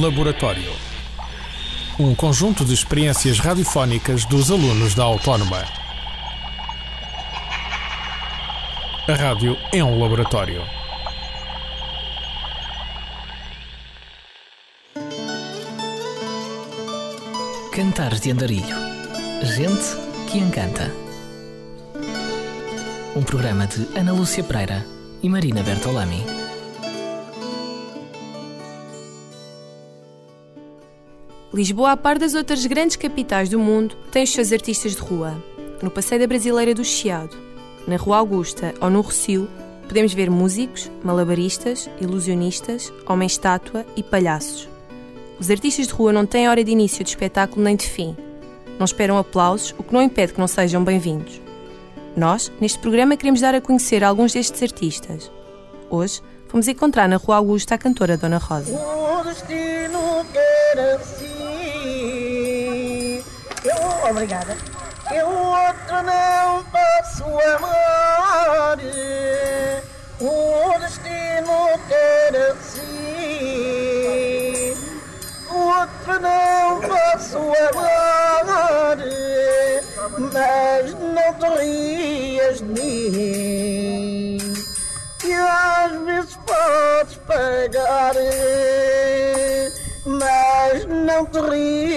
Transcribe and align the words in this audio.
Laboratório. 0.00 0.72
Um 1.98 2.14
conjunto 2.14 2.64
de 2.64 2.74
experiências 2.74 3.38
radiofónicas 3.38 4.24
dos 4.24 4.50
alunos 4.50 4.94
da 4.94 5.04
Autónoma. 5.04 5.62
A 9.06 9.14
rádio 9.14 9.56
é 9.72 9.84
um 9.84 10.00
laboratório. 10.00 10.62
Cantares 17.72 18.20
de 18.20 18.30
Andarilho. 18.30 18.76
Gente 19.42 19.96
que 20.30 20.38
encanta. 20.38 20.90
Um 23.14 23.22
programa 23.22 23.66
de 23.66 23.86
Ana 23.96 24.12
Lúcia 24.12 24.42
Pereira 24.42 24.84
e 25.22 25.28
Marina 25.28 25.62
Bertolami. 25.62 26.43
Lisboa, 31.54 31.92
a 31.92 31.96
par 31.96 32.18
das 32.18 32.34
outras 32.34 32.66
grandes 32.66 32.96
capitais 32.96 33.48
do 33.48 33.60
mundo, 33.60 33.94
tem 34.10 34.24
os 34.24 34.32
seus 34.32 34.52
artistas 34.52 34.96
de 34.96 35.00
rua. 35.00 35.40
No 35.80 35.88
Passeio 35.88 36.20
da 36.20 36.26
Brasileira 36.26 36.74
do 36.74 36.84
Chiado, 36.84 37.36
na 37.86 37.96
Rua 37.96 38.16
Augusta 38.16 38.74
ou 38.80 38.90
no 38.90 39.00
Rocio, 39.00 39.48
podemos 39.86 40.12
ver 40.12 40.28
músicos, 40.28 40.90
malabaristas, 41.04 41.88
ilusionistas, 42.00 42.92
homens-estátua 43.06 43.86
e 43.94 44.02
palhaços. 44.02 44.68
Os 45.38 45.48
artistas 45.48 45.86
de 45.86 45.92
rua 45.92 46.12
não 46.12 46.26
têm 46.26 46.48
hora 46.48 46.64
de 46.64 46.72
início 46.72 47.04
de 47.04 47.10
espetáculo 47.10 47.62
nem 47.62 47.76
de 47.76 47.86
fim. 47.86 48.16
Não 48.76 48.84
esperam 48.84 49.16
aplausos, 49.16 49.72
o 49.78 49.84
que 49.84 49.94
não 49.94 50.02
impede 50.02 50.32
que 50.32 50.40
não 50.40 50.48
sejam 50.48 50.82
bem-vindos. 50.82 51.40
Nós, 52.16 52.50
neste 52.60 52.80
programa, 52.80 53.16
queremos 53.16 53.40
dar 53.40 53.54
a 53.54 53.60
conhecer 53.60 54.02
alguns 54.02 54.32
destes 54.32 54.60
artistas. 54.60 55.30
Hoje, 55.88 56.20
vamos 56.50 56.66
encontrar 56.66 57.08
na 57.08 57.16
Rua 57.16 57.36
Augusta 57.36 57.76
a 57.76 57.78
cantora 57.78 58.16
Dona 58.16 58.38
Rosa. 58.38 58.76
O 58.76 59.22
destino. 59.22 59.84
Obrigada. 64.10 64.56
Eu 65.10 65.26
outro 65.28 66.02
não 66.02 66.62
posso 66.64 67.24
amar. 67.24 68.78
O 70.20 70.78
destino 70.78 71.78
quer 71.88 72.36
assim. 72.50 72.84
O 75.50 75.56
outro 75.56 76.20
não 76.20 76.80
posso 76.82 77.38
amar. 77.38 78.98
Mas 80.18 80.94
não 80.94 81.34
te 81.38 81.48
rias 81.60 82.58
de 82.58 82.64
mim. 82.64 84.38
Que 85.18 85.32
às 85.32 85.92
vezes 86.04 86.36
podes 86.44 87.16
pagar. 87.26 88.14
Mas 90.04 90.84
não 90.84 91.24
te 91.24 91.40
rias 91.40 91.93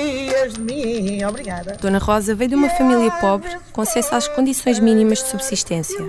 de 0.53 0.59
mim. 0.59 1.23
Obrigada. 1.23 1.77
Dona 1.81 1.97
Rosa 1.97 2.35
veio 2.35 2.49
de 2.49 2.55
uma 2.55 2.69
família 2.69 3.11
pobre 3.11 3.49
com 3.71 3.81
acesso 3.81 4.15
às 4.15 4.27
condições 4.27 4.79
mínimas 4.79 5.19
de 5.19 5.29
subsistência. 5.29 5.99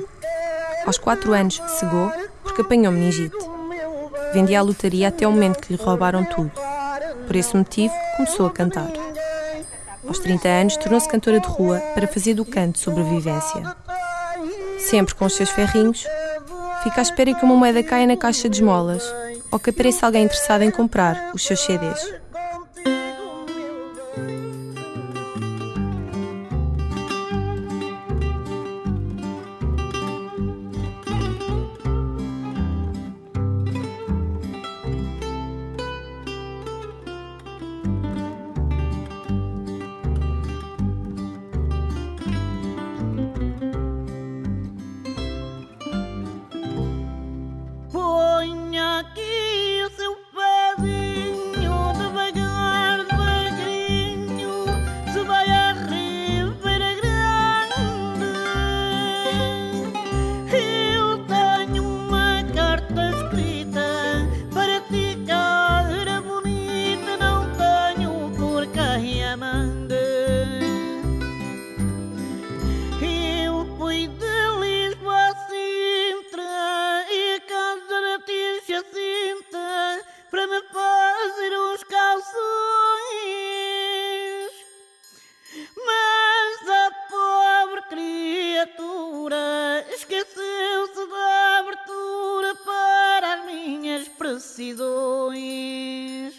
Aos 0.87 0.99
4 0.99 1.33
anos 1.33 1.61
cegou 1.79 2.11
porque 2.43 2.63
apanhou 2.63 2.93
meningite. 2.93 3.37
Vendia 4.33 4.61
a 4.61 4.63
lotaria 4.63 5.09
até 5.09 5.27
o 5.27 5.33
momento 5.33 5.61
que 5.61 5.73
lhe 5.73 5.83
roubaram 5.83 6.25
tudo. 6.25 6.53
Por 7.27 7.37
esse 7.37 7.57
motivo, 7.57 7.95
começou 8.17 8.47
a 8.47 8.51
cantar. 8.51 8.91
Aos 10.07 10.19
30 10.19 10.49
anos, 10.49 10.77
tornou-se 10.77 11.09
cantora 11.09 11.41
de 11.41 11.47
rua 11.47 11.79
para 11.95 12.07
fazer 12.09 12.35
do 12.35 12.45
canto 12.45 12.79
sobrevivência. 12.79 13.63
Sempre 14.79 15.15
com 15.15 15.27
os 15.27 15.35
seus 15.35 15.51
ferrinhos, 15.51 16.07
fica 16.83 17.01
à 17.01 17.03
espera 17.03 17.35
que 17.35 17.45
uma 17.45 17.55
moeda 17.55 17.83
caia 17.83 18.07
na 18.07 18.17
caixa 18.17 18.49
de 18.49 18.57
esmolas 18.57 19.05
ou 19.51 19.59
que 19.59 19.71
apareça 19.71 20.07
alguém 20.07 20.25
interessado 20.25 20.63
em 20.63 20.71
comprar 20.71 21.33
os 21.35 21.45
seus 21.45 21.61
CDs. 21.61 22.15
Precisões. 94.59 96.35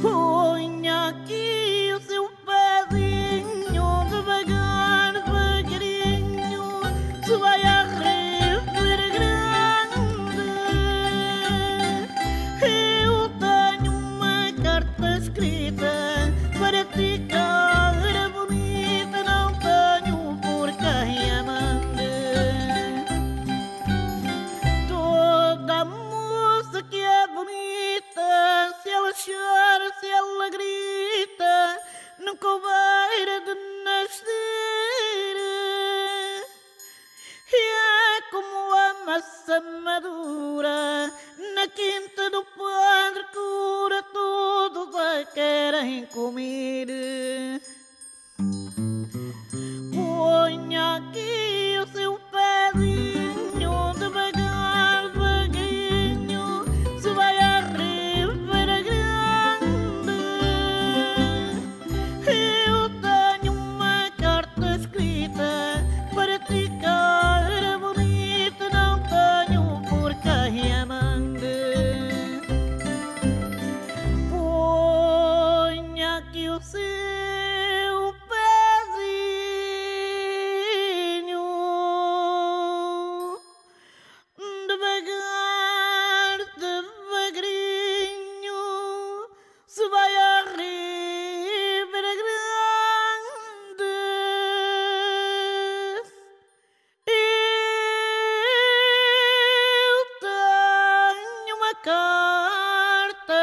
Ponha 0.00 1.08
aqui 1.08 1.92
o 1.94 2.00
seu 2.00 2.30
pezinho 2.46 3.84
devagar, 4.08 5.12
devagarinho, 5.12 6.80
se 7.22 7.36
vai 7.36 7.60
Ribeira 7.60 9.08
Grande. 9.10 10.00
Eu 12.62 13.28
tenho 13.38 13.92
uma 13.92 14.50
carta 14.62 15.18
escrita 15.18 15.92
para 16.58 16.82
ti, 16.86 17.26
como 39.46 39.75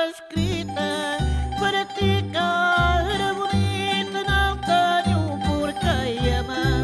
escrita 0.10 1.18
para 1.60 1.86
ti, 1.86 2.24
cara 2.32 3.34
bonita, 3.34 4.24
não 4.28 4.58
tenho 4.58 5.40
por 5.48 5.74
quem 5.74 6.36
amar. 6.36 6.84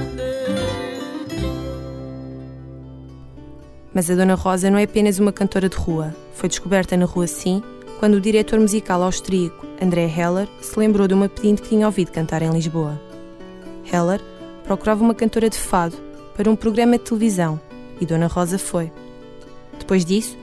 Mas 3.93 4.09
a 4.09 4.15
Dona 4.15 4.35
Rosa 4.35 4.69
não 4.69 4.77
é 4.77 4.83
apenas 4.83 5.19
uma 5.19 5.33
cantora 5.33 5.67
de 5.67 5.75
rua. 5.75 6.15
Foi 6.33 6.47
descoberta 6.47 6.95
na 6.95 7.05
rua 7.05 7.27
Sim 7.27 7.61
quando 7.99 8.13
o 8.13 8.21
diretor 8.21 8.57
musical 8.59 9.03
austríaco 9.03 9.67
André 9.81 10.05
Heller 10.05 10.47
se 10.61 10.79
lembrou 10.79 11.05
de 11.05 11.13
uma 11.13 11.27
pedinte 11.27 11.61
que 11.61 11.69
tinha 11.69 11.85
ouvido 11.85 12.11
cantar 12.11 12.41
em 12.41 12.49
Lisboa. 12.49 12.99
Heller 13.91 14.21
procurava 14.63 15.03
uma 15.03 15.13
cantora 15.13 15.49
de 15.49 15.57
fado 15.57 15.97
para 16.37 16.49
um 16.49 16.55
programa 16.55 16.97
de 16.97 17.03
televisão 17.03 17.59
e 17.99 18.05
Dona 18.05 18.27
Rosa 18.27 18.57
foi. 18.57 18.89
Depois 19.77 20.05
disso, 20.05 20.37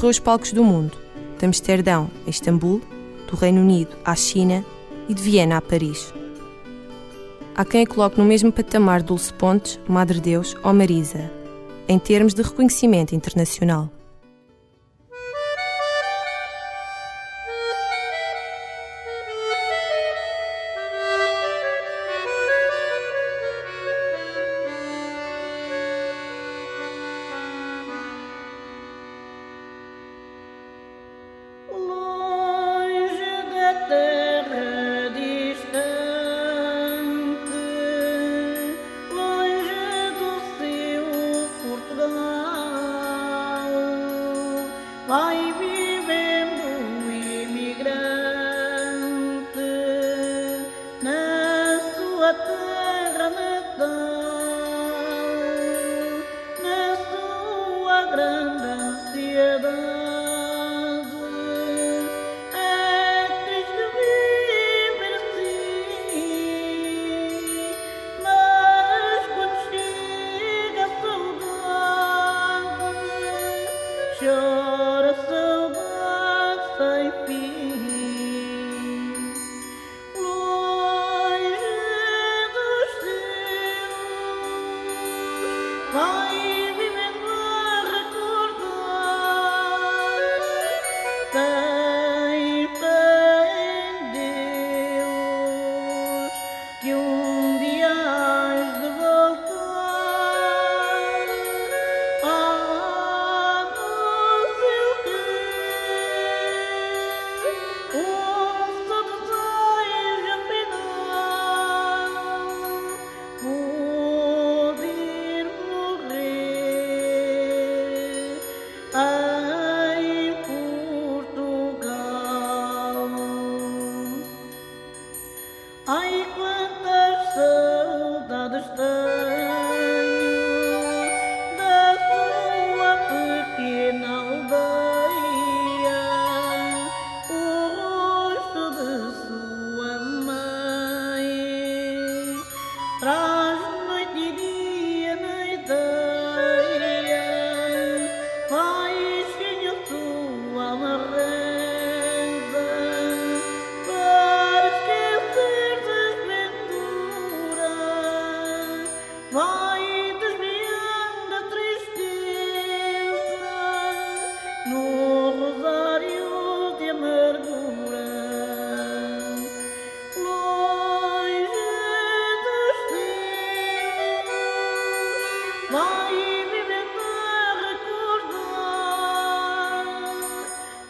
percorreu 0.00 0.10
os 0.10 0.18
palcos 0.18 0.52
do 0.52 0.64
mundo, 0.64 0.96
de 1.38 1.44
Amsterdão 1.44 2.10
a 2.26 2.30
Istambul, 2.30 2.80
do 3.28 3.36
Reino 3.36 3.60
Unido 3.60 3.94
à 4.02 4.14
China 4.14 4.64
e 5.06 5.12
de 5.12 5.22
Viena 5.22 5.58
a 5.58 5.60
Paris. 5.60 6.14
Há 7.54 7.66
quem 7.66 7.82
a 7.82 7.86
coloque 7.86 8.18
no 8.18 8.24
mesmo 8.24 8.50
patamar 8.50 9.02
Dulce 9.02 9.30
Pontes, 9.34 9.78
Madre 9.86 10.18
Deus 10.18 10.56
ou 10.64 10.72
Marisa, 10.72 11.30
em 11.86 11.98
termos 11.98 12.32
de 12.32 12.40
reconhecimento 12.40 13.14
internacional. 13.14 13.90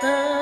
Tem 0.00 0.39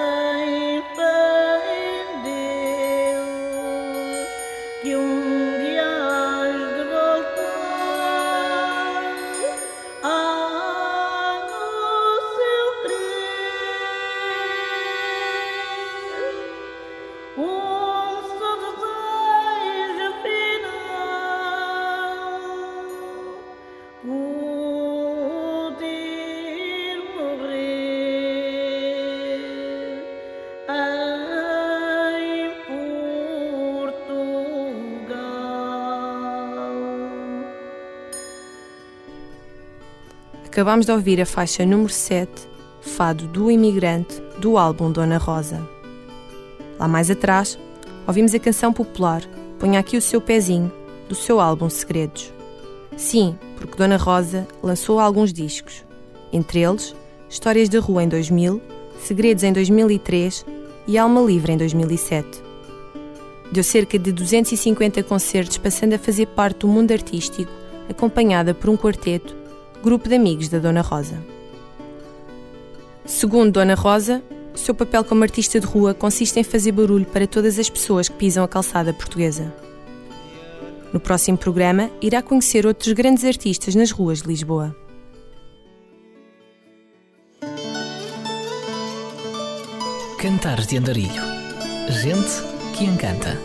Acabamos 40.59 40.87
de 40.87 40.91
ouvir 40.91 41.21
a 41.21 41.25
faixa 41.25 41.65
número 41.65 41.89
7, 41.89 42.29
Fado 42.81 43.29
do 43.29 43.49
Imigrante, 43.49 44.21
do 44.41 44.59
álbum 44.59 44.91
Dona 44.91 45.17
Rosa. 45.17 45.65
Lá 46.81 46.89
mais 46.89 47.09
atrás, 47.13 47.57
ouvimos 48.09 48.35
a 48.35 48.41
canção 48.41 48.73
popular 48.73 49.23
Ponha 49.61 49.79
aqui 49.79 49.97
o 49.97 50.03
seu 50.03 50.21
pezinho, 50.21 50.73
do 51.09 51.15
seu 51.15 51.39
álbum 51.39 51.71
Segredos. 51.71 52.35
Sim, 52.97 53.39
porque 53.57 53.77
Dona 53.77 53.97
Rosa 53.97 54.49
lançou 54.61 54.99
alguns 54.99 55.33
discos, 55.33 55.85
entre 56.33 56.63
eles 56.63 56.93
Histórias 57.31 57.69
da 57.69 57.79
Rua 57.79 58.03
em 58.03 58.09
2000, 58.09 58.61
Segredos 58.99 59.45
em 59.45 59.53
2003 59.53 60.45
e 60.89 60.99
Alma 60.99 61.21
Livre 61.21 61.53
em 61.53 61.57
2007. 61.57 62.43
Deu 63.53 63.63
cerca 63.63 63.97
de 63.97 64.11
250 64.11 65.05
concertos, 65.05 65.57
passando 65.57 65.93
a 65.93 66.01
fazer 66.01 66.27
parte 66.27 66.59
do 66.59 66.67
mundo 66.67 66.91
artístico, 66.91 67.53
acompanhada 67.89 68.53
por 68.53 68.69
um 68.69 68.77
quarteto, 68.77 69.39
grupo 69.83 70.09
de 70.09 70.15
amigos 70.15 70.49
da 70.49 70.59
Dona 70.59 70.81
Rosa. 70.81 71.23
Segundo 73.05 73.53
Dona 73.53 73.75
Rosa, 73.75 74.23
seu 74.55 74.75
papel 74.75 75.05
como 75.05 75.23
artista 75.23 75.59
de 75.61 75.67
rua 75.67 75.95
consiste 75.95 76.39
em 76.39 76.45
fazer 76.45 76.73
barulho 76.73 77.07
para 77.07 77.27
todas 77.27 77.59
as 77.59 77.71
pessoas 77.71 78.09
que 78.09 78.17
pisam 78.17 78.45
a 78.45 78.49
calçada 78.49 78.93
portuguesa. 78.93 79.53
No 80.93 80.99
próximo 80.99 81.39
programa, 81.39 81.91
irá 82.01 82.23
conhecer 82.23 82.67
outros 82.67 82.93
grandes 82.93 83.25
artistas 83.25 83.75
nas 83.75 83.91
ruas 83.91 84.23
de 84.23 84.29
Lisboa. 84.29 84.75
Cantares 90.19 90.67
de 90.67 90.77
Andarilho. 90.77 91.23
Gente 91.89 92.43
que 92.77 92.85
encanta. 92.85 93.39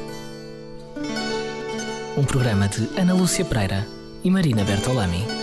Um 2.17 2.23
programa 2.23 2.67
de 2.67 2.89
Ana 2.99 3.13
Lúcia 3.13 3.45
Pereira 3.45 3.87
e 4.23 4.29
Marina 4.31 4.63
Bertolami. 4.63 5.42